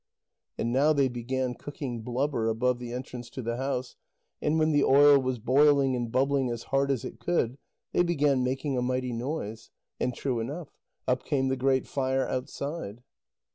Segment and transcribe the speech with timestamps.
[0.57, 3.95] And now they began cooking blubber above the entrance to the house,
[4.41, 7.59] and when the oil was boiling and bubbling as hard as it could,
[7.91, 9.69] they began making a mighty noise.
[9.99, 10.73] And true enough,
[11.07, 13.03] up came the Great Fire outside.